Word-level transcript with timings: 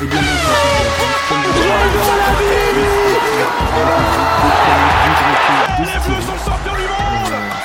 Et 0.00 0.04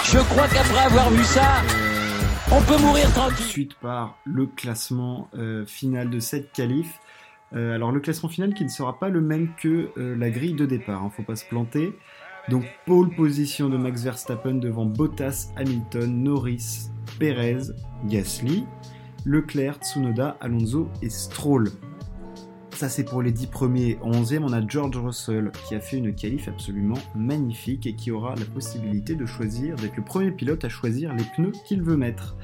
Je 0.03 0.17
crois 0.17 0.47
qu'après 0.47 0.85
avoir 0.85 1.11
vu 1.11 1.23
ça, 1.23 1.61
on 2.51 2.59
peut 2.61 2.81
mourir 2.81 3.11
tranquille. 3.13 3.45
Suite 3.45 3.75
par 3.75 4.17
le 4.25 4.47
classement 4.47 5.29
euh, 5.35 5.67
final 5.67 6.09
de 6.09 6.19
cette 6.19 6.51
qualif. 6.53 6.99
Euh, 7.53 7.75
alors 7.75 7.91
le 7.91 7.99
classement 7.99 8.29
final 8.29 8.55
qui 8.55 8.63
ne 8.63 8.69
sera 8.69 8.97
pas 8.97 9.09
le 9.09 9.21
même 9.21 9.49
que 9.55 9.91
euh, 9.97 10.15
la 10.17 10.31
grille 10.31 10.55
de 10.55 10.65
départ, 10.65 11.03
hein, 11.03 11.11
faut 11.15 11.21
pas 11.21 11.35
se 11.35 11.45
planter. 11.45 11.93
Donc 12.49 12.63
pole 12.87 13.11
position 13.11 13.69
de 13.69 13.77
Max 13.77 14.01
Verstappen 14.01 14.55
devant 14.55 14.85
Bottas, 14.85 15.49
Hamilton, 15.55 16.23
Norris, 16.23 16.89
Perez, 17.19 17.71
Gasly, 18.05 18.65
Leclerc, 19.23 19.75
Tsunoda, 19.83 20.35
Alonso 20.41 20.89
et 21.03 21.11
Stroll. 21.11 21.69
Ça 22.75 22.89
c'est 22.89 23.03
pour 23.03 23.21
les 23.21 23.31
10 23.31 23.47
premiers. 23.47 23.97
En 24.01 24.11
11e, 24.11 24.43
on 24.43 24.51
a 24.51 24.65
George 24.67 24.97
Russell 24.97 25.51
qui 25.67 25.75
a 25.75 25.79
fait 25.79 25.97
une 25.97 26.13
qualif 26.13 26.47
absolument 26.47 26.97
magnifique 27.15 27.85
et 27.85 27.95
qui 27.95 28.11
aura 28.11 28.35
la 28.35 28.45
possibilité 28.45 29.15
de 29.15 29.25
choisir, 29.25 29.75
d'être 29.75 29.95
le 29.95 30.03
premier 30.03 30.31
pilote 30.31 30.65
à 30.65 30.69
choisir 30.69 31.13
les 31.13 31.23
pneus 31.23 31.53
qu'il 31.65 31.81
veut 31.81 31.97
mettre. 31.97 32.35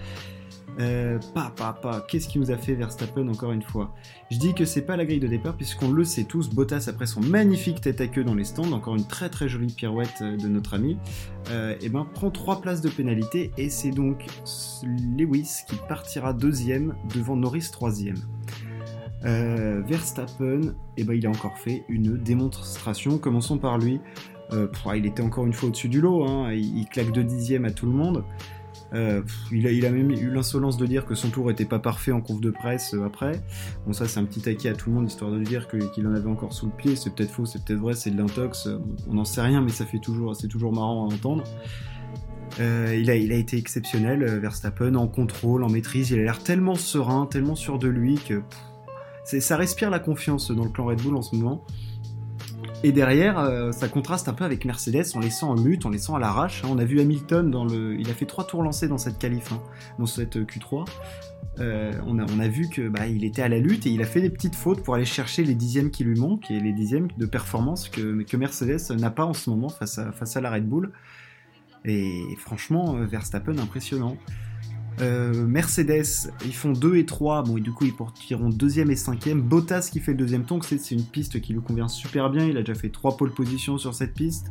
Euh, 0.80 1.20
pas, 1.34 1.52
pas, 1.56 1.74
pas. 1.74 2.06
Qu'est-ce 2.08 2.28
qui 2.30 2.40
nous 2.40 2.52
a 2.52 2.58
fait 2.58 2.74
Verstappen 2.74 3.28
encore 3.28 3.52
une 3.52 3.62
fois? 3.62 3.94
Je 4.32 4.38
dis 4.38 4.54
que 4.54 4.64
c'est 4.64 4.84
pas 4.84 4.96
la 4.96 5.06
grille 5.06 5.20
de 5.20 5.28
départ 5.28 5.58
puisqu'on 5.58 5.92
le 5.92 6.06
sait 6.06 6.24
tous. 6.24 6.50
Bottas 6.50 6.86
après 6.88 7.06
son 7.06 7.20
magnifique 7.20 7.82
tête 7.82 8.00
à 8.00 8.08
queue 8.08 8.24
dans 8.24 8.36
les 8.36 8.46
stands, 8.46 8.72
encore 8.72 8.96
une 8.96 9.06
très 9.06 9.30
très 9.30 9.50
jolie 9.50 9.74
pirouette 9.74 10.22
euh, 10.22 10.38
de 10.38 10.48
notre 10.48 10.76
ami, 10.76 10.98
euh, 11.50 11.76
et 11.82 11.90
ben 11.90 12.06
prend 12.06 12.32
trois 12.32 12.62
places 12.62 12.82
de 12.82 12.90
pénalité 12.90 13.52
et 13.58 13.70
c'est 13.70 13.92
donc 13.92 14.26
Lewis 14.84 15.64
qui 15.68 15.76
partira 15.88 16.34
deuxième 16.34 16.96
devant 17.14 17.36
Norris 17.36 17.70
troisième. 17.72 18.18
Euh, 19.26 19.82
Verstappen, 19.86 20.74
et 20.96 21.04
ben 21.04 21.14
il 21.14 21.26
a 21.26 21.30
encore 21.30 21.58
fait 21.58 21.84
une 21.90 22.18
démonstration. 22.18 23.18
Commençons 23.18 23.58
par 23.58 23.78
lui. 23.78 24.00
il 24.52 25.06
était 25.06 25.22
encore 25.22 25.46
une 25.46 25.54
fois 25.54 25.70
au-dessus 25.70 25.90
du 25.90 26.02
lot. 26.02 26.26
Hein. 26.26 26.52
Il, 26.54 26.86
claque 26.88 27.12
deux 27.12 27.24
dixièmes 27.24 27.66
à 27.66 27.72
tout 27.72 27.86
le 27.86 27.92
monde. 27.92 28.24
Euh, 28.94 29.22
il, 29.52 29.86
a, 29.86 29.92
même 29.92 30.10
eu 30.10 30.32
l'insolence 30.32 30.78
de 30.78 30.86
dire 30.88 31.06
que 31.06 31.14
son 31.14 31.30
tour 31.30 31.52
était 31.52 31.66
pas 31.66 31.78
parfait 31.78 32.12
en 32.12 32.22
conf 32.22 32.42
de 32.42 32.50
presse 32.50 32.96
euh, 32.96 33.06
après. 33.06 33.34
Bon, 33.86 33.94
ça, 33.94 34.08
c'est 34.08 34.20
un 34.20 34.26
petit 34.26 34.42
taquet 34.42 34.70
à 34.70 34.74
tout 34.74 34.90
le 34.90 34.96
monde, 34.96 35.08
histoire 35.08 35.30
de 35.32 35.44
dire 35.44 35.68
qu'il 35.68 36.08
en 36.08 36.16
avait 36.16 36.30
encore 36.30 36.54
sous 36.54 36.66
le 36.66 36.72
pied. 36.72 36.96
C'est 36.96 37.14
peut-être 37.14 37.32
faux, 37.32 37.46
c'est 37.46 37.64
peut-être 37.64 37.80
vrai, 37.80 37.94
c'est 37.94 38.10
de 38.10 38.18
l'intox. 38.18 38.68
On 39.08 39.14
n'en 39.14 39.26
sait 39.26 39.42
rien, 39.42 39.62
mais 39.62 39.70
ça 39.70 39.86
fait 39.86 40.00
toujours, 40.00 40.36
c'est 40.36 40.48
toujours 40.48 40.74
marrant 40.74 41.08
à 41.08 41.14
entendre. 41.14 41.44
Euh, 42.60 42.98
il, 43.00 43.10
a, 43.10 43.16
été 43.16 43.58
exceptionnel, 43.58 44.24
euh, 44.24 44.40
Verstappen, 44.40 44.96
en 44.96 45.08
contrôle, 45.08 45.64
en 45.64 45.70
maîtrise. 45.70 46.12
Il 46.12 46.20
a 46.20 46.24
l'air 46.24 46.40
tellement 46.40 46.76
serein, 46.76 47.26
tellement 47.26 47.56
sûr 47.56 47.80
de 47.80 47.88
lui 47.88 48.16
que 48.16 48.42
ça 49.40 49.58
respire 49.58 49.90
la 49.90 50.00
confiance 50.00 50.52
dans 50.52 50.64
le 50.64 50.70
clan 50.70 50.86
Red 50.86 51.02
Bull 51.02 51.16
en 51.16 51.22
ce 51.22 51.36
moment. 51.36 51.66
Et 52.84 52.94
derrière, 52.94 53.40
euh, 53.40 53.74
ça 53.74 53.90
contraste 53.90 54.30
un 54.30 54.34
peu 54.34 54.46
avec 54.46 54.64
Mercedes 54.64 55.06
en 55.14 55.20
laissant 55.20 55.52
en 55.52 55.60
mute, 55.60 55.86
en 55.86 55.90
laissant 55.90 56.16
à 56.16 56.20
l'arrache. 56.20 56.64
Hein. 56.64 56.70
On 56.72 56.78
a 56.78 56.86
vu 56.86 57.02
Hamilton 57.02 57.52
dans 57.52 57.66
le, 57.66 58.00
il 58.00 58.10
a 58.10 58.14
fait 58.14 58.26
trois 58.26 58.48
tours 58.48 58.64
lancés 58.64 58.88
dans 58.88 58.98
cette 58.98 59.18
qualif, 59.18 59.52
hein, 59.52 59.62
dans 59.98 60.06
cette 60.06 60.38
Q3. 60.38 60.86
Euh, 61.60 61.92
on, 62.08 62.18
a, 62.18 62.48
vu 62.48 62.70
que 62.70 62.88
bah, 62.88 63.08
il 63.08 63.26
était 63.26 63.42
à 63.42 63.50
la 63.50 63.60
lutte 63.60 63.86
et 63.86 63.90
il 63.90 64.02
a 64.02 64.06
fait 64.06 64.22
des 64.22 64.30
petites 64.30 64.56
fautes 64.56 64.82
pour 64.82 64.96
aller 64.96 65.04
chercher 65.04 65.44
les 65.44 65.56
dixièmes 65.56 65.92
qui 65.92 66.06
lui 66.06 66.18
manquent 66.18 66.50
et 66.50 66.60
les 66.60 66.72
dixièmes 66.72 67.10
de 67.18 67.26
performance 67.26 67.90
que, 67.90 68.38
Mercedes 68.38 68.96
n'a 68.98 69.10
pas 69.10 69.26
en 69.26 69.34
ce 69.34 69.50
moment 69.50 69.68
face 69.68 69.98
à, 69.98 70.14
face 70.14 70.38
à 70.38 70.42
la 70.42 70.52
Red 70.52 70.70
Bull. 70.70 70.94
Et 71.84 72.24
franchement, 72.38 72.96
euh, 72.96 73.06
Verstappen 73.06 73.58
impressionnant. 73.58 74.16
Euh, 75.02 75.46
Mercedes, 75.46 76.32
ils 76.46 76.54
font 76.54 76.74
2 76.74 76.98
et 76.98 77.06
3, 77.06 77.44
bon, 77.44 77.58
et 77.58 77.62
du 77.62 77.72
coup 77.72 77.86
ils 77.86 77.96
partiront 77.96 78.50
deuxième 78.50 78.92
et 78.92 78.96
cinquième. 78.96 79.42
Bottas 79.42 79.90
qui 79.92 80.00
fait 80.00 80.12
le 80.12 80.18
deuxième 80.18 80.44
tour, 80.44 80.64
c'est 80.64 80.92
une 80.92 81.06
piste 81.06 81.40
qui 81.40 81.54
lui 81.54 81.62
convient 81.62 81.88
super 81.88 82.30
bien, 82.30 82.46
il 82.46 82.58
a 82.58 82.62
déjà 82.62 82.76
fait 82.76 82.90
3 82.90 83.16
pole 83.16 83.32
positions 83.32 83.78
sur 83.78 83.94
cette 83.94 84.14
piste. 84.14 84.48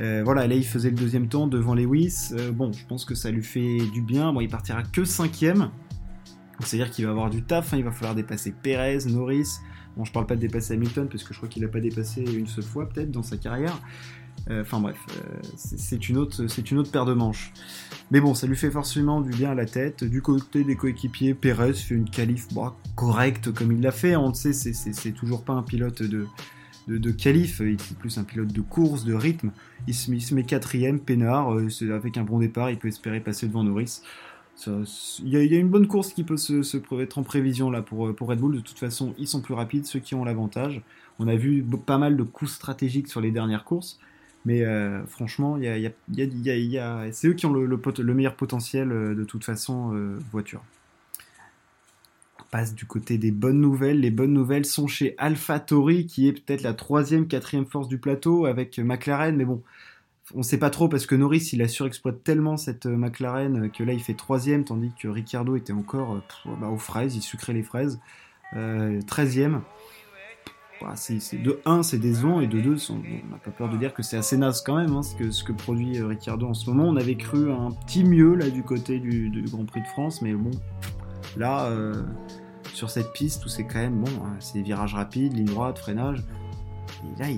Euh, 0.00 0.22
voilà, 0.24 0.46
là 0.46 0.54
il 0.54 0.64
faisait 0.64 0.90
le 0.90 0.96
deuxième 0.96 1.28
temps 1.28 1.46
devant 1.46 1.74
Lewis. 1.74 2.30
Euh, 2.32 2.52
bon, 2.52 2.72
je 2.72 2.86
pense 2.86 3.04
que 3.04 3.14
ça 3.14 3.30
lui 3.30 3.42
fait 3.42 3.78
du 3.92 4.00
bien. 4.00 4.32
Bon, 4.32 4.40
il 4.40 4.48
partira 4.48 4.82
que 4.82 5.04
cinquième. 5.04 5.70
C'est-à-dire 6.60 6.90
qu'il 6.90 7.04
va 7.04 7.12
avoir 7.12 7.30
du 7.30 7.42
taf, 7.42 7.72
hein. 7.72 7.76
il 7.78 7.84
va 7.84 7.92
falloir 7.92 8.14
dépasser 8.14 8.52
Perez, 8.62 8.98
Norris. 9.06 9.58
Bon, 9.98 10.04
je 10.04 10.12
parle 10.12 10.26
pas 10.26 10.36
de 10.36 10.40
dépasser 10.40 10.74
Hamilton 10.74 11.08
parce 11.10 11.24
que 11.24 11.34
je 11.34 11.38
crois 11.38 11.48
qu'il 11.48 11.64
a 11.64 11.68
pas 11.68 11.80
dépassé 11.80 12.22
une 12.22 12.46
seule 12.46 12.64
fois 12.64 12.88
peut-être 12.88 13.10
dans 13.10 13.24
sa 13.24 13.36
carrière. 13.36 13.78
Enfin 14.50 14.80
bref, 14.80 14.96
euh, 15.10 15.40
c'est 15.56 16.08
une, 16.08 16.16
autre, 16.16 16.46
une 16.70 16.78
autre 16.78 16.90
paire 16.90 17.04
de 17.04 17.12
manches. 17.12 17.52
Mais 18.10 18.20
bon, 18.20 18.32
ça 18.32 18.46
lui 18.46 18.56
fait 18.56 18.70
forcément 18.70 19.20
du 19.20 19.30
bien 19.30 19.50
à 19.50 19.54
la 19.54 19.66
tête. 19.66 20.04
Du 20.04 20.22
côté 20.22 20.64
des 20.64 20.74
coéquipiers, 20.74 21.34
Perez 21.34 21.74
fait 21.74 21.94
une 21.94 22.08
qualif 22.08 22.46
bah, 22.54 22.74
correcte 22.94 23.52
comme 23.52 23.72
il 23.72 23.80
l'a 23.80 23.90
fait. 23.90 24.16
On 24.16 24.28
le 24.28 24.34
sait, 24.34 24.52
c'est 24.54 25.12
toujours 25.12 25.44
pas 25.44 25.52
un 25.52 25.62
pilote 25.62 26.02
de, 26.02 26.26
de, 26.88 26.96
de 26.98 27.10
qualif, 27.10 27.60
il 27.60 27.74
est 27.74 27.98
plus 27.98 28.16
un 28.18 28.24
pilote 28.24 28.48
de 28.48 28.60
course, 28.62 29.04
de 29.04 29.12
rythme. 29.12 29.50
Il 29.86 29.94
se, 29.94 30.10
il 30.10 30.22
se 30.22 30.34
met 30.34 30.44
quatrième, 30.44 30.98
peinard, 30.98 31.54
euh, 31.54 31.68
avec 31.92 32.16
un 32.16 32.24
bon 32.24 32.38
départ, 32.38 32.70
il 32.70 32.78
peut 32.78 32.88
espérer 32.88 33.20
passer 33.20 33.46
devant 33.46 33.64
Norris. 33.64 34.00
Il 34.66 35.28
y, 35.28 35.36
a, 35.36 35.58
une 35.58 35.68
bonne 35.68 35.86
course 35.86 36.12
qui 36.12 36.24
peut 36.24 36.36
se, 36.36 36.62
se, 36.62 36.78
être 37.00 37.18
en 37.18 37.22
prévision 37.22 37.70
là 37.70 37.80
pour, 37.80 38.14
pour 38.14 38.28
Red 38.28 38.40
Bull. 38.40 38.56
De 38.56 38.60
toute 38.60 38.78
façon, 38.78 39.14
ils 39.18 39.28
sont 39.28 39.40
plus 39.40 39.54
rapides, 39.54 39.86
ceux 39.86 40.00
qui 40.00 40.14
ont 40.14 40.24
l'avantage. 40.24 40.82
On 41.18 41.28
a 41.28 41.36
vu 41.36 41.64
pas 41.86 41.98
mal 41.98 42.16
de 42.16 42.22
coups 42.22 42.52
stratégiques 42.52 43.08
sur 43.08 43.20
les 43.20 43.30
dernières 43.30 43.64
courses. 43.64 43.98
Mais 44.44 44.64
euh, 44.64 45.04
franchement, 45.06 45.58
c'est 45.60 47.28
eux 47.28 47.32
qui 47.34 47.46
ont 47.46 47.52
le, 47.52 47.66
le, 47.66 47.80
le, 47.98 48.14
meilleur 48.14 48.34
potentiel 48.34 48.92
euh, 48.92 49.14
de 49.14 49.24
toute 49.24 49.44
façon 49.44 49.94
euh, 49.94 50.18
voiture. 50.32 50.62
On 52.40 52.44
passe 52.50 52.74
du 52.74 52.86
côté 52.86 53.18
des 53.18 53.30
bonnes 53.30 53.60
nouvelles. 53.60 54.00
Les 54.00 54.10
bonnes 54.10 54.32
nouvelles 54.32 54.64
sont 54.64 54.86
chez 54.86 55.14
AlphaTauri, 55.18 56.06
qui 56.06 56.28
est 56.28 56.32
peut-être 56.32 56.62
la 56.62 56.72
troisième, 56.72 57.26
quatrième 57.26 57.66
force 57.66 57.88
du 57.88 57.98
plateau 57.98 58.46
avec 58.46 58.78
McLaren. 58.78 59.36
Mais 59.36 59.44
bon, 59.44 59.62
on 60.34 60.38
ne 60.38 60.42
sait 60.42 60.58
pas 60.58 60.70
trop 60.70 60.88
parce 60.88 61.06
que 61.06 61.14
Norris 61.14 61.50
il 61.52 61.62
a 61.62 61.68
surexploite 61.68 62.22
tellement 62.22 62.56
cette 62.56 62.86
McLaren 62.86 63.70
que 63.70 63.82
là 63.82 63.92
il 63.92 64.00
fait 64.00 64.14
troisième, 64.14 64.64
tandis 64.64 64.92
que 65.00 65.08
Ricciardo 65.08 65.56
était 65.56 65.72
encore 65.72 66.20
bah, 66.44 66.68
aux 66.68 66.78
fraises, 66.78 67.16
il 67.16 67.22
sucrait 67.22 67.54
les 67.54 67.62
fraises. 67.62 68.00
Treizième. 69.06 69.62
Bah, 70.80 70.92
c'est, 70.94 71.42
de 71.42 71.60
1, 71.64 71.82
c'est 71.82 71.98
décevant, 71.98 72.40
et 72.40 72.46
de 72.46 72.60
2, 72.60 72.76
on 72.90 72.94
n'a 73.30 73.38
pas 73.38 73.50
peur 73.50 73.68
de 73.68 73.76
dire 73.76 73.92
que 73.94 74.02
c'est 74.02 74.16
assez 74.16 74.36
naze 74.36 74.62
quand 74.62 74.76
même, 74.76 74.94
hein, 74.94 75.02
ce, 75.02 75.42
que, 75.42 75.52
produit 75.52 75.98
euh, 75.98 76.06
Ricciardo 76.06 76.46
en 76.46 76.54
ce 76.54 76.70
moment. 76.70 76.84
On 76.84 76.96
avait 76.96 77.16
cru 77.16 77.50
un 77.50 77.72
petit 77.72 78.04
mieux 78.04 78.34
là 78.34 78.48
du 78.48 78.62
côté 78.62 79.00
du, 79.00 79.42
Grand 79.50 79.64
Prix 79.64 79.82
de 79.82 79.86
France, 79.88 80.22
mais 80.22 80.34
bon, 80.34 80.52
là, 81.36 81.66
euh, 81.66 82.04
sur 82.74 82.90
cette 82.90 83.12
piste 83.12 83.44
où 83.44 83.48
c'est 83.48 83.64
quand 83.64 83.80
même 83.80 84.00
bon, 84.00 84.10
hein, 84.24 84.36
c'est 84.38 84.60
virage 84.60 84.94
rapide, 84.94 85.36
ligne 85.36 85.46
droite, 85.46 85.78
freinage, 85.78 86.22
et 87.04 87.22
là, 87.22 87.28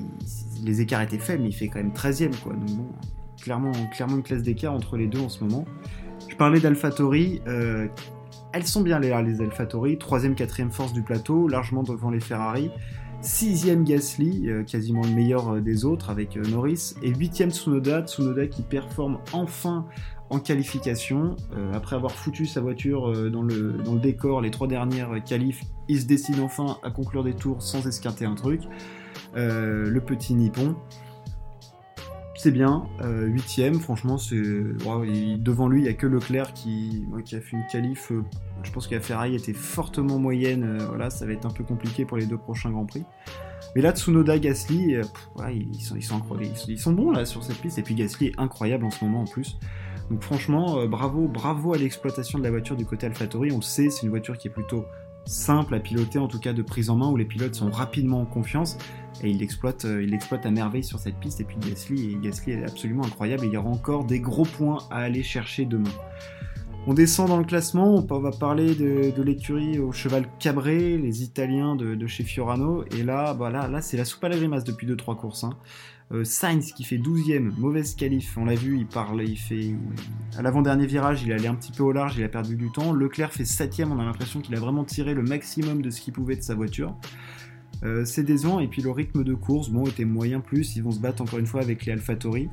les 0.63 0.81
écarts 0.81 1.03
étaient 1.03 1.19
faibles, 1.19 1.43
mais 1.43 1.51
il 1.51 1.55
fait 1.55 1.69
quand 1.69 1.79
même 1.79 1.93
13ème, 1.93 2.37
quoi. 2.43 2.53
Donc 2.53 2.69
clairement, 3.41 3.73
une 4.17 4.23
classe 4.23 4.43
d'écart 4.43 4.73
entre 4.73 4.97
les 4.97 5.07
deux 5.07 5.21
en 5.21 5.29
ce 5.29 5.43
moment. 5.43 5.65
Je 6.29 6.37
parlais 6.37 6.61
d'AlphaTauri, 6.61 7.43
euh, 7.47 7.89
elles 8.53 8.67
sont 8.67 8.83
bien 8.83 8.99
les, 8.99 9.09
les 9.23 9.41
AlphaTauri, 9.41 9.97
3ème, 9.97 10.35
4ème 10.35 10.71
force 10.71 10.93
du 10.93 11.03
plateau, 11.03 11.49
largement 11.49 11.83
devant 11.83 12.11
les 12.11 12.21
Ferrari. 12.21 12.71
Sixième 13.23 13.85
Gasly, 13.85 14.49
euh, 14.49 14.63
quasiment 14.63 15.03
le 15.03 15.11
meilleur 15.11 15.51
euh, 15.51 15.61
des 15.61 15.85
autres 15.85 16.11
avec 16.11 16.37
Norris. 16.37 16.95
Et 17.03 17.11
huitième 17.11 17.51
Tsunoda, 17.51 18.03
Tsunoda 18.03 18.47
qui 18.47 18.63
performe 18.63 19.19
enfin 19.33 19.87
en 20.31 20.39
qualification. 20.39 21.35
après 21.75 21.97
avoir 21.97 22.13
foutu 22.13 22.47
sa 22.47 22.61
voiture 22.61 23.31
dans, 23.33 23.43
le, 23.43 23.73
dans 23.85 23.95
le 23.95 23.99
décor 23.99 24.41
les 24.41 24.53
trois 24.53 24.69
dernières 24.69 25.25
qualifs, 25.25 25.65
il 25.89 26.01
se 26.01 26.07
décide 26.07 26.39
enfin 26.39 26.77
à 26.85 26.91
conclure 26.93 27.25
des 27.25 27.35
tours 27.35 27.61
sans 27.63 27.85
esquinter 27.89 28.27
un 28.27 28.37
truc. 28.37 28.61
Le 29.35 30.01
petit 30.01 30.35
Nippon. 30.35 30.77
C'est 32.37 32.53
bien, 32.53 32.85
huitième, 33.03 33.81
franchement, 33.81 34.17
c'est 34.17 34.41
devant 34.41 35.69
lui, 35.69 35.81
il 35.81 35.83
n'y 35.83 35.89
a 35.89 35.95
que 35.95 36.07
Leclerc 36.07 36.55
qui, 36.55 37.05
qui 37.25 37.37
a 37.37 37.41
fait 37.41 37.57
une 37.57 37.67
qualif 37.71 38.11
je 38.63 38.71
pense 38.71 38.87
que 38.87 38.95
la 38.95 39.01
Ferrari 39.01 39.35
était 39.35 39.53
fortement 39.53 40.19
moyenne. 40.19 40.65
Euh, 40.65 40.87
voilà, 40.87 41.11
ça 41.11 41.27
va 41.27 41.33
être 41.33 41.47
un 41.47 41.51
peu 41.51 41.65
compliqué 41.65 42.05
pour 42.05 42.17
les 42.17 42.27
deux 42.27 42.39
prochains 42.39 42.71
Grands 42.71 42.87
Prix. 42.87 43.05
Mais 43.75 43.83
là, 43.83 43.93
Tsunoda, 43.93 44.39
Gasly, 44.39 44.97
euh, 44.97 45.03
ils, 45.53 45.81
sont, 45.81 45.97
ils, 45.97 46.53
ils, 46.69 46.79
sont, 46.79 46.93
bons 46.93 47.11
là 47.11 47.25
sur 47.25 47.43
cette 47.45 47.59
piste. 47.59 47.79
Et 47.79 47.83
puis 47.83 47.95
Gasly 47.95 48.29
est 48.29 48.39
incroyable 48.39 48.85
en 48.85 48.91
ce 48.91 49.05
moment 49.05 49.23
en 49.23 49.27
plus. 49.27 49.59
Donc 50.11 50.23
franchement, 50.23 50.79
euh, 50.79 50.87
bravo, 50.87 51.29
bravo 51.29 51.75
à 51.75 51.79
l'exploitation 51.79 52.39
de 52.39 52.45
la 52.45 52.51
voiture 52.51 52.77
du 52.77 52.85
côté 52.85 53.07
AlphaTauri. 53.07 53.53
On 53.53 53.61
sait, 53.61 53.91
c'est 53.91 54.03
une 54.03 54.11
voiture 54.11 54.37
qui 54.37 54.49
est 54.49 54.53
plutôt 54.53 54.85
simple 55.25 55.75
à 55.75 55.81
piloter, 55.81 56.19
en 56.19 56.29
tout 56.29 56.41
cas 56.41 56.53
de 56.53 56.63
prise 56.63 56.91
en 56.91 56.97
main, 56.97 57.09
où 57.09 57.17
les 57.17 57.25
pilotes 57.25 57.55
sont 57.55 57.71
rapidement 57.71 58.21
en 58.21 58.27
confiance. 58.27 58.79
Et 59.23 59.31
il 59.31 59.39
l'exploite, 59.39 59.85
il 59.85 60.11
l'exploite 60.11 60.47
à 60.47 60.51
merveille 60.51 60.85
sur 60.85 60.99
cette 60.99 61.17
piste. 61.17 61.41
Et 61.41 61.45
puis 61.45 61.57
Gasly, 61.59 62.13
et 62.13 62.19
Gasly 62.23 62.53
est 62.53 62.65
absolument 62.65 63.05
incroyable. 63.05 63.45
Et 63.45 63.49
il 63.49 63.53
y 63.53 63.57
aura 63.57 63.69
encore 63.69 64.05
des 64.05 64.21
gros 64.21 64.45
points 64.45 64.79
à 64.91 64.99
aller 64.99 65.23
chercher 65.23 65.65
demain. 65.65 65.91
On 66.87 66.95
descend 66.95 67.29
dans 67.29 67.37
le 67.37 67.45
classement, 67.45 68.07
on 68.09 68.19
va 68.21 68.31
parler 68.31 68.75
de, 68.75 69.23
l'écurie 69.23 69.79
au 69.79 69.93
cheval 69.93 70.25
cabré, 70.39 70.97
les 70.97 71.23
Italiens 71.23 71.77
de, 71.77 72.07
chez 72.07 72.25
Fiorano. 72.25 72.85
Et 72.97 73.03
là, 73.03 73.35
bah 73.35 73.51
là, 73.51 73.69
là 73.69 73.83
c'est 73.83 73.99
la 73.99 74.07
soupe 74.07 74.25
à 74.25 74.31
la 74.31 74.37
grimace 74.37 74.65
depuis 74.65 74.87
2-3 74.87 75.17
courses. 75.17 75.45
Hein. 75.45 75.51
Euh, 76.13 76.25
Sainz 76.25 76.73
qui 76.73 76.83
fait 76.83 76.97
12ème, 76.97 77.53
mauvaise 77.57 77.95
qualif, 77.95 78.37
on 78.37 78.47
l'a 78.47 78.55
vu, 78.55 78.79
il 78.79 78.87
parle, 78.87 79.23
il 79.23 79.37
fait. 79.37 79.75
À 80.37 80.43
l'avant-dernier 80.43 80.87
virage, 80.87 81.23
il 81.23 81.33
allait 81.33 81.49
un 81.49 81.55
petit 81.55 81.71
peu 81.71 81.83
au 81.83 81.93
large, 81.93 82.17
il 82.17 82.25
a 82.25 82.29
perdu 82.29 82.57
du 82.57 82.73
temps. 82.73 82.93
Leclerc 82.93 83.33
fait 83.33 83.45
7ème, 83.45 83.93
on 83.93 84.01
a 84.01 84.05
l'impression 84.05 84.41
qu'il 84.41 84.55
a 84.57 84.59
vraiment 84.59 84.83
tiré 84.83 85.13
le 85.13 85.23
maximum 85.23 85.83
de 85.83 85.91
ce 85.91 86.01
qu'il 86.01 86.15
pouvait 86.15 86.37
de 86.37 86.43
sa 86.43 86.55
voiture. 86.55 86.97
Euh, 87.85 88.05
c'est 88.05 88.25
décevant, 88.25 88.59
et 88.59 88.67
puis 88.67 88.83
le 88.83 88.91
rythme 88.91 89.23
de 89.23 89.35
course, 89.35 89.69
bon, 89.69 89.87
était 89.87 90.07
moyen 90.07 90.41
plus, 90.41 90.75
ils 90.77 90.83
vont 90.83 90.91
se 90.91 90.99
battre 90.99 91.23
encore 91.23 91.39
une 91.39 91.47
fois 91.47 91.61
avec 91.61 91.85
les 91.85 91.93
AlphaTauri 91.93 92.49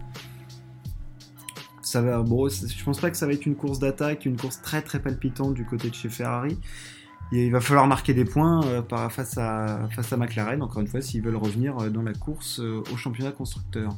ça 1.87 2.01
va, 2.01 2.21
je 2.21 2.83
pense 2.83 2.99
pas 2.99 3.09
que 3.09 3.15
ça 3.15 3.25
va 3.25 3.31
être 3.31 3.45
une 3.45 3.55
course 3.55 3.79
d'attaque, 3.79 4.25
une 4.25 4.35
course 4.35 4.61
très 4.61 4.81
très 4.81 4.99
palpitante 4.99 5.53
du 5.53 5.65
côté 5.65 5.89
de 5.89 5.95
chez 5.95 6.09
Ferrari. 6.09 6.57
il 7.31 7.49
va 7.49 7.61
falloir 7.61 7.87
marquer 7.87 8.13
des 8.13 8.25
points 8.25 8.61
euh, 8.65 9.09
face, 9.09 9.37
à, 9.37 9.87
face 9.91 10.11
à 10.11 10.17
McLaren, 10.17 10.61
encore 10.61 10.81
une 10.81 10.87
fois, 10.87 11.01
s'ils 11.01 11.21
veulent 11.21 11.37
revenir 11.37 11.77
euh, 11.77 11.89
dans 11.89 12.01
la 12.01 12.13
course 12.13 12.59
euh, 12.59 12.83
au 12.91 12.97
championnat 12.97 13.31
constructeur. 13.31 13.95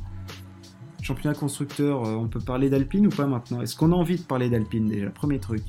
Championnat 1.01 1.33
constructeur, 1.33 2.01
on 2.01 2.27
peut 2.27 2.41
parler 2.41 2.69
d'Alpine 2.69 3.07
ou 3.07 3.09
pas 3.09 3.25
maintenant? 3.25 3.62
Est-ce 3.62 3.75
qu'on 3.75 3.92
a 3.92 3.95
envie 3.95 4.18
de 4.18 4.24
parler 4.24 4.50
d'Alpine 4.50 4.88
déjà? 4.88 5.09
Premier 5.09 5.39
truc. 5.39 5.63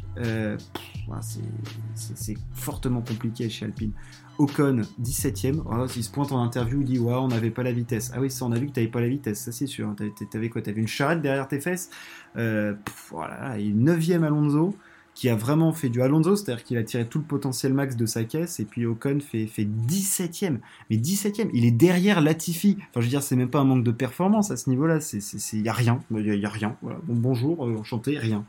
C'est 1.21 2.37
fortement 2.53 3.01
compliqué 3.01 3.49
chez 3.49 3.65
Alpine. 3.65 3.93
Ocon, 4.39 4.83
17ème. 5.03 5.63
il 5.97 6.05
se 6.05 6.11
pointe 6.11 6.33
en 6.33 6.43
interview, 6.43 6.81
il 6.81 6.87
dit 6.87 6.99
Ouais, 6.99 7.13
on 7.15 7.29
n'avait 7.29 7.51
pas 7.51 7.63
la 7.63 7.73
vitesse. 7.73 8.11
Ah 8.15 8.21
oui, 8.21 8.31
ça, 8.31 8.47
on 8.47 8.53
a 8.53 8.59
vu 8.59 8.69
que 8.69 8.73
tu 8.73 8.81
n'avais 8.81 8.91
pas 8.91 9.01
la 9.01 9.09
vitesse, 9.09 9.41
ça 9.41 9.53
c'est 9.53 9.67
sûr. 9.67 9.95
T'avais 10.31 10.49
quoi? 10.49 10.63
T'avais 10.63 10.81
une 10.81 10.89
charrette 10.89 11.21
derrière 11.21 11.47
tes 11.47 11.61
fesses? 11.61 11.91
Euh, 12.37 12.75
Voilà, 13.11 13.59
et 13.59 13.71
9ème 13.71 14.25
Alonso, 14.25 14.75
qui 15.15 15.29
a 15.29 15.35
vraiment 15.35 15.73
fait 15.73 15.91
du 15.91 16.01
Alonso, 16.01 16.37
c'est-à-dire 16.37 16.65
qu'il 16.65 16.79
a 16.79 16.83
tiré 16.83 17.07
tout 17.07 17.19
le 17.19 17.25
potentiel 17.25 17.75
max 17.75 17.97
de 17.97 18.07
sa 18.07 18.25
caisse, 18.25 18.61
et 18.61 18.65
puis 18.65 18.87
Ocon 18.87 19.19
fait, 19.21 19.47
fait 19.47 19.65
17ème. 19.65 20.61
Mais 20.89 20.97
17ème, 20.97 21.51
il 21.53 21.67
est 21.67 21.71
derrière 21.71 22.23
Latifi. 22.23 22.79
Enfin, 22.79 23.01
je 23.01 23.01
veux 23.01 23.09
dire, 23.09 23.23
c'est 23.23 23.37
même 23.37 23.51
pas 23.51 23.59
un 23.59 23.65
manque 23.65 23.85
de 23.85 23.91
performance 23.91 24.51
à 24.51 24.57
ce 24.57 24.71
niveau-là, 24.71 25.01
il 25.53 25.63
n'y 25.63 25.69
a 25.69 25.73
rien. 25.75 26.01
N'y 26.11 26.45
a, 26.47 26.49
rien. 26.49 26.77
Bon, 26.83 26.95
bonjour, 27.09 27.61
enchanté, 27.61 28.17
rien. 28.17 28.47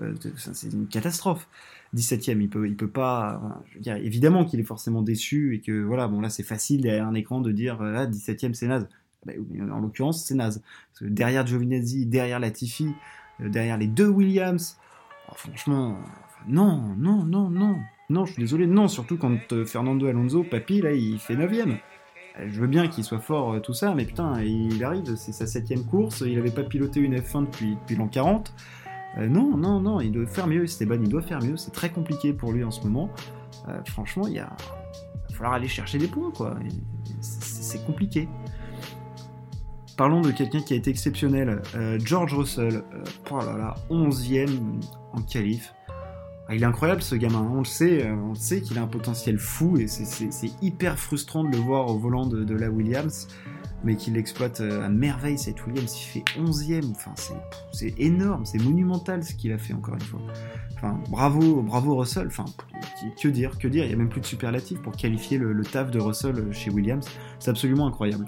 Euh, 0.00 0.14
c'est 0.36 0.72
une 0.72 0.86
catastrophe. 0.86 1.48
17ème, 1.94 2.40
il 2.40 2.48
peut, 2.48 2.66
il 2.66 2.76
peut 2.76 2.88
pas. 2.88 3.62
évidemment 3.84 4.44
qu'il 4.44 4.60
est 4.60 4.64
forcément 4.64 5.02
déçu 5.02 5.54
et 5.54 5.60
que 5.60 5.82
voilà, 5.82 6.08
bon 6.08 6.20
là 6.20 6.30
c'est 6.30 6.42
facile 6.42 6.82
derrière 6.82 7.06
un 7.06 7.14
écran 7.14 7.40
de 7.40 7.52
dire 7.52 7.78
ah 7.80 8.06
17ème 8.06 8.54
c'est 8.54 8.66
naze. 8.66 8.88
Bah, 9.26 9.32
en 9.70 9.80
l'occurrence 9.80 10.24
c'est 10.24 10.34
naze. 10.34 10.62
derrière 11.00 11.46
Giovinazzi, 11.46 12.06
derrière 12.06 12.40
Latifi, 12.40 12.88
euh, 13.40 13.48
derrière 13.48 13.76
les 13.76 13.86
deux 13.86 14.08
Williams, 14.08 14.78
oh, 15.28 15.34
franchement, 15.36 15.98
non, 16.48 16.94
non, 16.96 17.24
non, 17.24 17.50
non, 17.50 17.78
non, 18.08 18.24
je 18.24 18.32
suis 18.32 18.42
désolé, 18.42 18.66
non, 18.66 18.88
surtout 18.88 19.16
quand 19.16 19.52
euh, 19.52 19.64
Fernando 19.64 20.06
Alonso, 20.06 20.44
papy 20.44 20.80
là, 20.80 20.92
il 20.92 21.18
fait 21.18 21.36
9ème. 21.36 21.76
Je 22.46 22.60
veux 22.60 22.66
bien 22.66 22.88
qu'il 22.88 23.04
soit 23.04 23.20
fort, 23.20 23.60
tout 23.60 23.74
ça, 23.74 23.94
mais 23.94 24.06
putain, 24.06 24.42
il 24.42 24.82
arrive, 24.82 25.16
c'est 25.16 25.32
sa 25.32 25.46
septième 25.46 25.84
course, 25.84 26.24
il 26.26 26.38
avait 26.38 26.50
pas 26.50 26.62
piloté 26.62 26.98
une 27.00 27.16
F1 27.16 27.44
depuis, 27.44 27.74
depuis 27.74 27.94
l'an 27.94 28.08
40. 28.08 28.54
Euh, 29.18 29.28
non, 29.28 29.56
non, 29.56 29.80
non, 29.80 30.00
il 30.00 30.12
doit 30.12 30.26
faire 30.26 30.46
mieux, 30.46 30.64
Esteban, 30.64 30.98
il 31.02 31.08
doit 31.08 31.22
faire 31.22 31.42
mieux. 31.42 31.56
C'est 31.56 31.70
très 31.70 31.90
compliqué 31.90 32.32
pour 32.32 32.52
lui 32.52 32.64
en 32.64 32.70
ce 32.70 32.82
moment. 32.82 33.10
Euh, 33.68 33.80
franchement, 33.86 34.26
il, 34.26 34.34
y 34.34 34.38
a... 34.38 34.46
va 34.48 35.34
falloir 35.34 35.54
aller 35.54 35.68
chercher 35.68 35.98
des 35.98 36.08
points, 36.08 36.30
quoi. 36.30 36.56
C'est 37.20 37.84
compliqué. 37.84 38.28
Parlons 39.96 40.22
de 40.22 40.30
quelqu'un 40.30 40.60
qui 40.60 40.72
a 40.72 40.76
été 40.76 40.90
exceptionnel. 40.90 41.62
Euh, 41.74 41.98
George 42.02 42.34
Russell, 42.34 42.82
oh 43.30 43.38
là 43.38 43.56
là, 43.56 43.74
11ème 43.90 44.80
en 45.12 45.20
qualif. 45.22 45.74
Ah, 46.48 46.54
il 46.54 46.62
est 46.62 46.66
incroyable 46.66 47.02
ce 47.02 47.14
gamin, 47.14 47.48
on 47.52 47.58
le 47.58 47.64
sait, 47.64 48.10
on 48.10 48.34
sait 48.34 48.62
qu'il 48.62 48.76
a 48.78 48.82
un 48.82 48.88
potentiel 48.88 49.38
fou 49.38 49.76
et 49.78 49.86
c'est 49.86 50.50
hyper 50.60 50.98
frustrant 50.98 51.44
de 51.44 51.50
le 51.50 51.58
voir 51.58 51.88
au 51.88 51.98
volant 51.98 52.26
de 52.26 52.54
la 52.54 52.68
Williams 52.68 53.28
mais 53.84 53.96
qu'il 53.96 54.16
exploite 54.16 54.60
euh, 54.60 54.84
à 54.84 54.88
merveille 54.88 55.38
cette 55.38 55.64
Williams. 55.66 55.96
Il 55.98 56.04
fait 56.04 56.24
11ème, 56.38 56.90
enfin, 56.90 57.12
c'est 57.72 57.94
énorme, 57.98 58.44
c'est 58.44 58.62
monumental 58.62 59.24
ce 59.24 59.34
qu'il 59.34 59.52
a 59.52 59.58
fait 59.58 59.74
encore 59.74 59.94
une 59.94 60.00
fois. 60.00 60.20
Enfin, 60.74 61.00
bravo, 61.10 61.62
bravo 61.62 61.96
Russell, 61.96 62.26
enfin, 62.26 62.44
que 63.20 63.28
dire, 63.28 63.58
que 63.58 63.68
dire, 63.68 63.84
il 63.84 63.88
n'y 63.88 63.94
a 63.94 63.96
même 63.96 64.08
plus 64.08 64.20
de 64.20 64.26
superlatif 64.26 64.80
pour 64.80 64.92
qualifier 64.92 65.38
le, 65.38 65.62
taf 65.64 65.90
de 65.90 66.00
Russell 66.00 66.52
chez 66.52 66.70
Williams, 66.70 67.06
c'est 67.38 67.50
absolument 67.50 67.86
incroyable. 67.86 68.26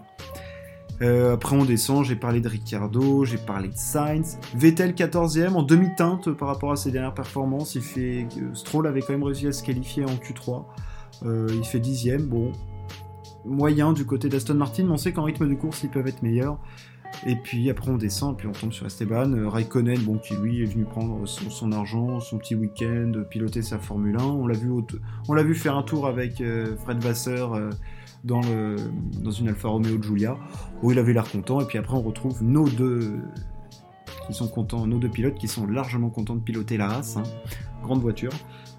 Euh, 1.02 1.34
après 1.34 1.56
on 1.56 1.64
descend, 1.64 2.04
j'ai 2.04 2.14
parlé 2.14 2.40
de 2.40 2.48
Ricciardo, 2.48 3.24
j'ai 3.24 3.36
parlé 3.36 3.68
de 3.68 3.76
Sainz, 3.76 4.38
Vettel 4.54 4.92
14ème 4.92 5.54
en 5.54 5.64
demi-teinte 5.64 6.30
par 6.32 6.46
rapport 6.46 6.70
à 6.70 6.76
ses 6.76 6.92
dernières 6.92 7.14
performances, 7.14 7.74
il 7.74 7.82
fait 7.82 8.28
Stroll 8.52 8.86
avait 8.86 9.00
quand 9.00 9.12
même 9.12 9.24
réussi 9.24 9.48
à 9.48 9.52
se 9.52 9.64
qualifier 9.64 10.04
en 10.04 10.14
Q3, 10.14 10.64
euh, 11.24 11.48
il 11.52 11.64
fait 11.64 11.80
10ème, 11.80 12.22
bon, 12.26 12.52
moyen 13.44 13.92
du 13.92 14.04
côté 14.04 14.28
d'Aston 14.28 14.54
Martin, 14.54 14.84
mais 14.84 14.92
on 14.92 14.96
sait 14.96 15.12
qu'en 15.12 15.24
rythme 15.24 15.48
de 15.48 15.54
course, 15.54 15.82
ils 15.82 15.90
peuvent 15.90 16.06
être 16.06 16.22
meilleurs. 16.22 16.58
Et 17.26 17.36
puis 17.36 17.70
après 17.70 17.90
on 17.90 17.96
descend, 17.96 18.36
puis 18.36 18.46
on 18.48 18.52
tombe 18.52 18.72
sur 18.72 18.86
Esteban, 18.86 19.32
euh, 19.32 19.48
Raikkonen, 19.48 19.98
bon, 20.00 20.18
qui 20.18 20.34
lui 20.34 20.62
est 20.62 20.66
venu 20.66 20.84
prendre 20.84 21.26
son, 21.26 21.72
argent, 21.72 22.20
son 22.20 22.38
petit 22.38 22.54
week-end, 22.54 23.12
piloter 23.30 23.62
sa 23.62 23.78
Formule 23.78 24.16
1. 24.16 24.22
On 24.22 24.46
l'a 24.46 24.54
vu, 24.54 24.70
vu 25.28 25.54
faire 25.54 25.76
un 25.76 25.82
tour 25.82 26.06
avec 26.06 26.40
euh, 26.40 26.76
Fred 26.76 26.98
Vasseur 26.98 27.54
euh, 27.54 27.70
dans 28.24 28.42
une 29.30 29.48
Alfa 29.48 29.68
Romeo 29.68 30.02
Giulia, 30.02 30.36
où 30.82 30.90
il 30.90 30.98
avait 30.98 31.12
l'air 31.12 31.30
content. 31.30 31.60
Et 31.60 31.66
puis 31.66 31.78
après 31.78 31.94
on 31.94 32.02
retrouve 32.02 32.42
nos 32.42 32.68
deux 32.68 33.20
qui 34.26 34.34
sont 34.34 34.48
contents, 34.48 34.86
nos 34.86 34.98
deux 34.98 35.10
pilotes 35.10 35.36
qui 35.36 35.48
sont 35.48 35.66
largement 35.66 36.10
contents 36.10 36.34
de 36.34 36.40
piloter 36.42 36.76
la 36.76 36.88
race. 36.88 37.16
Hein. 37.16 37.22
Grande 37.82 38.00
voiture, 38.00 38.32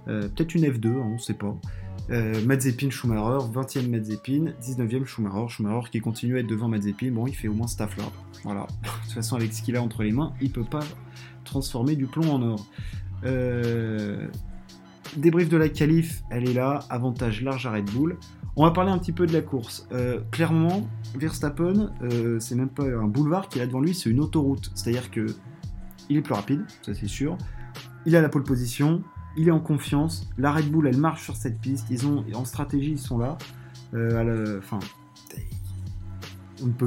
peut-être 0.08 0.56
une 0.56 0.66
F2, 0.66 0.88
hein, 0.88 1.04
on 1.06 1.14
ne 1.14 1.18
sait 1.20 1.36
pas. 1.36 1.56
Euh, 2.12 2.34
Schumacher, 2.90 3.48
20e 3.54 3.90
Mazepin, 3.90 4.54
19e 4.62 5.06
Schumacher. 5.06 5.48
Schumacher 5.50 5.90
qui 5.92 6.00
continue 6.00 6.38
à 6.38 6.40
être 6.40 6.48
devant 6.48 6.68
Mazepin, 6.68 7.12
bon, 7.12 7.28
il 7.28 7.36
fait 7.36 7.48
au 7.48 7.54
moins 7.54 7.68
staff 7.68 7.98
là. 7.98 8.06
Voilà. 8.44 8.68
De 8.84 8.88
toute 9.04 9.14
façon, 9.14 9.36
avec 9.36 9.54
ce 9.54 9.62
qu'il 9.62 9.76
a 9.76 9.82
entre 9.82 10.04
les 10.04 10.12
mains, 10.12 10.34
il 10.42 10.52
peut 10.52 10.64
pas 10.64 10.84
transformer 11.44 11.96
du 11.96 12.06
plomb 12.06 12.32
en 12.32 12.42
or. 12.42 12.68
Euh, 13.24 14.28
débrief 15.18 15.50
de 15.50 15.58
la 15.58 15.70
qualif, 15.70 16.24
elle 16.30 16.48
est 16.48 16.54
là, 16.54 16.80
avantage 16.90 17.42
large 17.42 17.66
à 17.66 17.72
Red 17.72 17.90
Bull. 17.92 18.18
On 18.58 18.64
va 18.64 18.72
parler 18.72 18.92
un 18.92 18.98
petit 18.98 19.12
peu 19.12 19.26
de 19.26 19.34
la 19.34 19.42
course. 19.42 19.88
Euh, 19.92 20.22
clairement, 20.32 20.88
Verstappen, 21.18 21.92
euh, 22.04 22.40
c'est 22.40 22.56
même 22.56 22.70
pas 22.70 22.84
un 22.84 23.08
boulevard 23.08 23.50
qu'il 23.50 23.62
a 23.62 23.68
devant 23.68 23.82
lui, 23.82 23.94
c'est 23.94 24.10
une 24.10 24.22
autoroute. 24.22 24.72
C'est-à-dire 24.76 25.12
que 25.12 25.26
il 26.10 26.18
est 26.18 26.22
plus 26.22 26.34
rapide, 26.34 26.64
ça 26.82 26.94
c'est 26.94 27.08
sûr. 27.08 27.38
Il 28.06 28.16
a 28.16 28.22
la 28.22 28.30
pole 28.30 28.44
position, 28.44 29.02
il 29.38 29.48
est 29.48 29.52
en 29.52 29.60
confiance. 29.60 30.30
La 30.38 30.52
Red 30.52 30.70
Bull, 30.70 30.88
elle 30.88 30.98
marche 30.98 31.24
sur 31.24 31.36
cette 31.36 31.60
piste. 31.60 31.88
Ils 31.90 32.08
ont, 32.08 32.26
en 32.34 32.46
stratégie, 32.46 32.92
ils 32.92 33.00
sont 33.00 33.18
là. 33.18 33.38
Euh, 33.94 34.60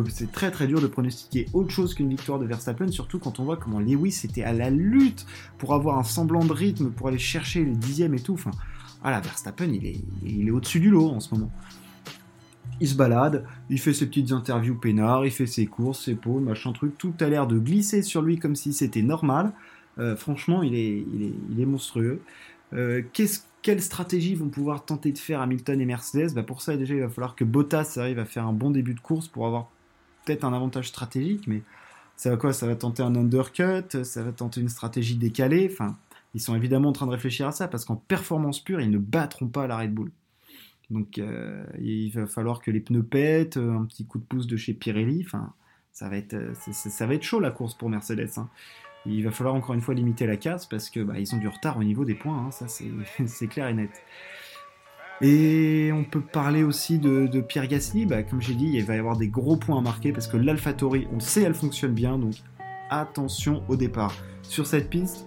c'est 0.08 0.32
très 0.32 0.50
très 0.50 0.66
dur 0.66 0.80
de 0.80 0.86
pronostiquer 0.86 1.46
autre 1.52 1.70
chose 1.70 1.94
qu'une 1.94 2.08
victoire 2.08 2.38
de 2.38 2.46
Verstappen, 2.46 2.88
surtout 2.88 3.18
quand 3.18 3.38
on 3.38 3.44
voit 3.44 3.56
comment 3.56 3.80
Lewis 3.80 4.22
était 4.24 4.42
à 4.42 4.52
la 4.52 4.70
lutte 4.70 5.26
pour 5.58 5.74
avoir 5.74 5.98
un 5.98 6.02
semblant 6.02 6.44
de 6.44 6.52
rythme, 6.52 6.90
pour 6.90 7.08
aller 7.08 7.18
chercher 7.18 7.64
les 7.64 7.74
dixièmes 7.74 8.14
et 8.14 8.20
tout. 8.20 8.34
Enfin, 8.34 8.50
voilà, 9.02 9.20
Verstappen, 9.20 9.70
il 9.70 9.86
est, 9.86 10.50
au-dessus 10.50 10.80
du 10.80 10.90
lot 10.90 11.10
en 11.10 11.20
ce 11.20 11.34
moment. 11.34 11.50
Il 12.80 12.88
se 12.88 12.94
balade, 12.94 13.44
il 13.70 13.80
fait 13.80 13.92
ses 13.92 14.06
petites 14.06 14.32
interviews 14.32 14.76
peinards, 14.76 15.26
il 15.26 15.32
fait 15.32 15.46
ses 15.46 15.66
courses, 15.66 16.04
ses 16.04 16.14
pots, 16.14 16.38
machin 16.38 16.72
truc, 16.72 16.96
tout 16.96 17.12
a 17.20 17.26
l'air 17.28 17.46
de 17.46 17.58
glisser 17.58 18.02
sur 18.02 18.22
lui 18.22 18.38
comme 18.38 18.54
si 18.54 18.72
c'était 18.72 19.02
normal. 19.02 19.52
Euh, 19.98 20.16
franchement, 20.16 20.62
il 20.62 20.74
est, 20.74 21.66
monstrueux. 21.66 22.20
Euh, 22.72 23.02
quelle 23.62 23.82
stratégie 23.82 24.34
vont 24.34 24.48
pouvoir 24.48 24.84
tenter 24.84 25.12
de 25.12 25.18
faire 25.18 25.40
Hamilton 25.40 25.80
et 25.80 25.86
Mercedes? 25.86 26.34
Bah, 26.34 26.42
Pour 26.42 26.62
ça, 26.62 26.76
déjà, 26.76 26.94
il 26.94 27.00
va 27.00 27.08
falloir 27.08 27.34
que 27.34 27.44
Bottas 27.44 27.94
arrive 27.96 28.18
à 28.18 28.24
faire 28.24 28.46
un 28.46 28.52
bon 28.52 28.70
début 28.70 28.94
de 28.94 29.00
course 29.00 29.28
pour 29.28 29.46
avoir 29.46 29.70
peut-être 30.24 30.44
un 30.44 30.52
avantage 30.52 30.88
stratégique, 30.88 31.46
mais 31.46 31.62
ça 32.16 32.30
va 32.30 32.36
quoi? 32.36 32.52
Ça 32.52 32.66
va 32.66 32.76
tenter 32.76 33.02
un 33.02 33.14
undercut, 33.16 34.04
ça 34.04 34.22
va 34.22 34.32
tenter 34.32 34.60
une 34.60 34.68
stratégie 34.68 35.16
décalée. 35.16 35.68
Enfin, 35.72 35.96
ils 36.34 36.40
sont 36.40 36.54
évidemment 36.54 36.90
en 36.90 36.92
train 36.92 37.06
de 37.06 37.12
réfléchir 37.12 37.46
à 37.46 37.52
ça 37.52 37.68
parce 37.68 37.84
qu'en 37.84 37.96
performance 37.96 38.60
pure, 38.60 38.80
ils 38.80 38.90
ne 38.90 38.98
battront 38.98 39.48
pas 39.48 39.66
la 39.66 39.78
Red 39.78 39.94
Bull. 39.94 40.10
Donc, 40.90 41.18
euh, 41.18 41.64
il 41.80 42.10
va 42.10 42.26
falloir 42.26 42.62
que 42.62 42.70
les 42.70 42.80
pneus 42.80 43.02
pètent, 43.02 43.56
un 43.56 43.84
petit 43.84 44.06
coup 44.06 44.18
de 44.18 44.24
pouce 44.24 44.46
de 44.46 44.56
chez 44.56 44.72
Pirelli. 44.72 45.22
Enfin, 45.24 45.52
ça 45.92 46.08
va 46.08 46.16
être, 46.16 46.36
ça 46.54 47.06
va 47.06 47.14
être 47.14 47.22
chaud 47.22 47.40
la 47.40 47.50
course 47.50 47.74
pour 47.74 47.90
Mercedes. 47.90 48.30
Hein. 48.36 48.48
Il 49.08 49.24
va 49.24 49.30
falloir 49.30 49.54
encore 49.54 49.74
une 49.74 49.80
fois 49.80 49.94
limiter 49.94 50.26
la 50.26 50.36
casse 50.36 50.66
parce 50.66 50.90
que 50.90 51.00
bah, 51.00 51.14
ils 51.18 51.34
ont 51.34 51.38
du 51.38 51.48
retard 51.48 51.78
au 51.78 51.84
niveau 51.84 52.04
des 52.04 52.14
points, 52.14 52.46
hein, 52.46 52.50
ça 52.50 52.66
c'est 52.68 53.46
clair 53.48 53.68
et 53.68 53.74
net. 53.74 53.90
Et 55.20 55.90
on 55.92 56.04
peut 56.04 56.20
parler 56.20 56.62
aussi 56.62 56.98
de, 56.98 57.40
Pierre 57.40 57.66
Gasly, 57.66 58.06
bah, 58.06 58.22
comme 58.22 58.40
j'ai 58.40 58.54
dit, 58.54 58.70
il 58.72 58.84
va 58.84 58.94
y 58.94 58.98
avoir 58.98 59.16
des 59.16 59.28
gros 59.28 59.56
points 59.56 59.78
à 59.78 59.80
marquer 59.80 60.12
parce 60.12 60.28
que 60.28 60.36
l'AlphaTauri, 60.36 61.08
on 61.12 61.18
sait, 61.18 61.42
elle 61.42 61.54
fonctionne 61.54 61.92
bien, 61.92 62.18
donc 62.18 62.34
attention 62.90 63.64
au 63.68 63.76
départ. 63.76 64.14
Sur 64.42 64.66
cette 64.66 64.88
piste, 64.88 65.26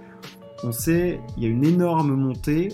on 0.64 0.72
sait, 0.72 1.20
il 1.36 1.44
y 1.44 1.46
a 1.46 1.50
une 1.50 1.66
énorme 1.66 2.16
montée. 2.16 2.70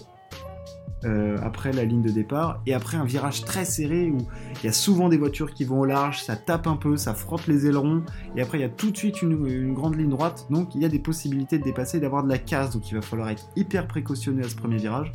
Euh, 1.05 1.37
après 1.43 1.71
la 1.71 1.85
ligne 1.85 2.01
de 2.01 2.09
départ, 2.09 2.61
et 2.65 2.73
après 2.73 2.97
un 2.97 3.05
virage 3.05 3.45
très 3.45 3.65
serré 3.65 4.09
où 4.09 4.17
il 4.61 4.65
y 4.65 4.67
a 4.67 4.73
souvent 4.73 5.09
des 5.09 5.17
voitures 5.17 5.53
qui 5.53 5.63
vont 5.63 5.81
au 5.81 5.85
large, 5.85 6.23
ça 6.23 6.35
tape 6.35 6.65
un 6.65 6.75
peu, 6.75 6.97
ça 6.97 7.13
frotte 7.13 7.45
les 7.47 7.67
ailerons, 7.67 8.03
et 8.35 8.41
après 8.41 8.57
il 8.57 8.61
y 8.61 8.65
a 8.65 8.69
tout 8.69 8.89
de 8.89 8.97
suite 8.97 9.21
une, 9.21 9.73
grande 9.73 9.95
ligne 9.95 10.09
droite, 10.09 10.47
donc 10.49 10.73
il 10.73 10.81
y 10.81 10.85
a 10.85 10.89
des 10.89 10.99
possibilités 10.99 11.59
de 11.59 11.63
dépasser, 11.63 11.99
d'avoir 11.99 12.23
de 12.23 12.29
la 12.29 12.39
casse, 12.39 12.71
donc 12.71 12.89
il 12.89 12.95
va 12.95 13.01
falloir 13.01 13.29
être 13.29 13.47
hyper 13.55 13.87
précautionneux 13.87 14.43
à 14.43 14.49
ce 14.49 14.55
premier 14.55 14.77
virage 14.77 15.11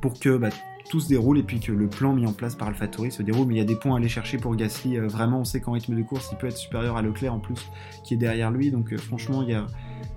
pour 0.00 0.18
que 0.18 0.36
bah, 0.36 0.50
tout 0.92 1.00
se 1.00 1.08
déroule 1.08 1.38
et 1.38 1.42
puis 1.42 1.58
que 1.58 1.72
le 1.72 1.88
plan 1.88 2.12
mis 2.12 2.26
en 2.26 2.34
place 2.34 2.54
par 2.54 2.68
AlphaTauri 2.68 3.10
se 3.10 3.22
déroule. 3.22 3.46
Mais 3.46 3.54
il 3.54 3.58
y 3.58 3.62
a 3.62 3.64
des 3.64 3.76
points 3.76 3.94
à 3.94 3.96
aller 3.96 4.10
chercher 4.10 4.36
pour 4.36 4.54
Gasly. 4.54 4.98
Euh, 4.98 5.06
vraiment, 5.06 5.40
on 5.40 5.44
sait 5.44 5.62
qu'en 5.62 5.72
rythme 5.72 5.96
de 5.96 6.02
course, 6.02 6.28
il 6.32 6.36
peut 6.36 6.48
être 6.48 6.58
supérieur 6.58 6.98
à 6.98 7.02
Leclerc 7.02 7.32
en 7.32 7.38
plus, 7.38 7.70
qui 8.04 8.12
est 8.12 8.18
derrière 8.18 8.50
lui. 8.50 8.70
Donc 8.70 8.92
euh, 8.92 8.98
franchement, 8.98 9.42
il 9.42 9.48
y, 9.48 9.54
a, 9.54 9.66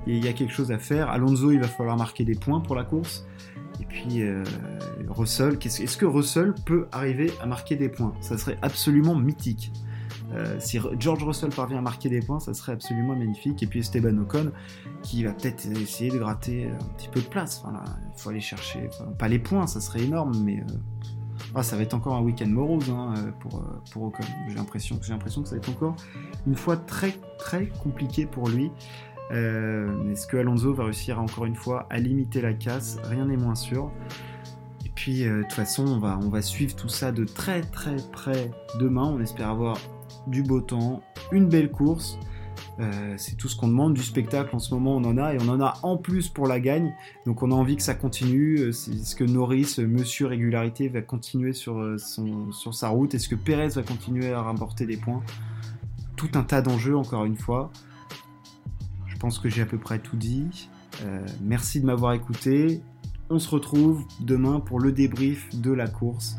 il 0.05 0.23
y 0.23 0.27
a 0.27 0.33
quelque 0.33 0.51
chose 0.51 0.73
à 0.73 0.77
faire. 0.77 1.09
Alonso, 1.09 1.51
il 1.51 1.61
va 1.61 1.67
falloir 1.67 1.95
marquer 1.95 2.25
des 2.25 2.35
points 2.35 2.59
pour 2.59 2.75
la 2.75 2.83
course. 2.83 3.25
Et 3.81 3.85
puis 3.85 4.21
euh, 4.21 4.43
Russell, 5.09 5.57
est-ce 5.63 5.97
que 5.97 6.05
Russell 6.05 6.53
peut 6.65 6.87
arriver 6.91 7.31
à 7.41 7.45
marquer 7.45 7.75
des 7.75 7.89
points? 7.89 8.13
Ça 8.21 8.37
serait 8.37 8.57
absolument 8.61 9.15
mythique. 9.15 9.71
Euh, 10.33 10.55
si 10.59 10.79
George 10.99 11.23
Russell 11.23 11.49
parvient 11.49 11.77
à 11.77 11.81
marquer 11.81 12.09
des 12.09 12.19
points, 12.19 12.39
ça 12.39 12.53
serait 12.53 12.71
absolument 12.71 13.15
magnifique. 13.15 13.61
Et 13.63 13.67
puis 13.67 13.79
Esteban 13.79 14.17
Ocon, 14.17 14.51
qui 15.03 15.23
va 15.23 15.33
peut-être 15.33 15.65
essayer 15.77 16.09
de 16.09 16.17
gratter 16.17 16.67
un 16.67 16.85
petit 16.97 17.09
peu 17.09 17.21
de 17.21 17.27
place. 17.27 17.63
il 17.65 18.21
faut 18.21 18.29
aller 18.29 18.41
chercher, 18.41 18.89
pas 19.19 19.27
les 19.27 19.39
points, 19.39 19.67
ça 19.67 19.81
serait 19.81 20.03
énorme, 20.03 20.33
mais 20.43 20.59
euh, 20.59 20.73
ah, 21.53 21.63
ça 21.63 21.75
va 21.75 21.83
être 21.83 21.93
encore 21.93 22.15
un 22.15 22.21
week-end 22.21 22.47
morose 22.47 22.89
hein, 22.89 23.13
pour, 23.39 23.63
pour 23.91 24.11
j'ai 24.47 24.55
l'impression 24.55 24.97
que 24.97 25.05
ça 25.05 25.15
va 25.15 25.57
être 25.57 25.69
encore 25.69 25.95
une 26.47 26.55
fois 26.55 26.77
très 26.77 27.13
très 27.37 27.67
compliqué 27.67 28.25
pour 28.25 28.49
lui. 28.49 28.71
Euh, 29.31 30.11
est-ce 30.11 30.27
que 30.27 30.37
Alonso 30.37 30.73
va 30.73 30.85
réussir 30.85 31.19
encore 31.19 31.45
une 31.45 31.55
fois 31.55 31.87
à 31.89 31.99
limiter 31.99 32.41
la 32.41 32.53
casse? 32.53 32.97
Rien 33.05 33.25
n'est 33.25 33.37
moins 33.37 33.55
sûr. 33.55 33.91
Et 34.85 34.89
puis, 34.89 35.25
euh, 35.25 35.37
de 35.37 35.41
toute 35.43 35.53
façon, 35.53 35.85
on 36.01 36.29
va, 36.29 36.41
suivre 36.41 36.75
tout 36.75 36.89
ça 36.89 37.11
de 37.11 37.25
très 37.25 37.61
très 37.61 37.97
près 38.11 38.51
demain. 38.79 39.05
On 39.05 39.19
espère 39.19 39.49
avoir 39.49 39.77
du 40.27 40.43
beau 40.43 40.61
temps, 40.61 41.01
une 41.31 41.49
belle 41.49 41.71
course. 41.71 42.19
Euh, 42.79 43.13
c'est 43.17 43.35
tout 43.35 43.47
ce 43.47 43.55
qu'on 43.55 43.69
demande 43.69 43.93
du 43.93 44.03
spectacle 44.03 44.53
en 44.53 44.59
ce 44.59 44.73
moment, 44.73 44.97
on 44.97 45.03
en 45.05 45.17
a 45.17 45.33
et 45.33 45.37
on 45.39 45.47
en 45.47 45.61
a 45.61 45.75
en 45.83 45.97
plus 45.97 46.27
pour 46.27 46.45
la 46.45 46.59
gagne. 46.59 46.93
Donc 47.25 47.41
on 47.41 47.51
a 47.51 47.55
envie 47.55 47.77
que 47.77 47.81
ça 47.81 47.95
continue. 47.95 48.69
Est-ce 48.69 49.15
que 49.15 49.23
Norris, 49.23 49.75
Monsieur 49.79 50.27
Régularité, 50.27 50.89
va 50.89 51.01
continuer 51.01 51.53
sur, 51.53 51.95
sa 52.71 52.89
route? 52.89 53.13
Est-ce 53.13 53.29
que 53.29 53.35
Perez 53.35 53.69
va 53.69 53.83
continuer 53.83 54.33
à 54.33 54.41
rapporter 54.41 54.85
des 54.85 54.97
points? 54.97 55.23
Tout 56.15 56.29
un 56.35 56.43
tas 56.43 56.61
d'enjeux 56.61 56.97
encore 56.97 57.25
une 57.25 57.37
fois. 57.37 57.71
Je 59.15 59.19
pense 59.19 59.39
que 59.39 59.49
j'ai 59.49 59.61
à 59.61 59.65
peu 59.65 59.77
près 59.77 59.99
tout 59.99 60.17
dit. 60.17 60.69
Euh, 61.03 61.25
merci 61.41 61.79
de 61.79 61.85
m'avoir 61.85 62.13
écouté. 62.13 62.81
On 63.29 63.39
se 63.39 63.49
retrouve 63.49 64.05
demain 64.19 64.59
pour 64.59 64.79
le 64.79 64.91
débrief 64.91 65.49
de 65.55 65.71
la 65.71 65.87
course. 65.87 66.35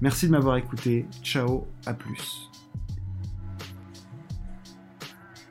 Merci 0.00 0.26
de 0.26 0.32
m'avoir 0.32 0.56
écouté. 0.56 1.06
Ciao, 1.22 1.66
à 1.86 1.94
plus. 1.94 2.50